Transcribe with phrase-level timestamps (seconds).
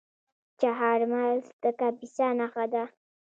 [0.59, 2.83] چهارمغز د کاپیسا نښه ده.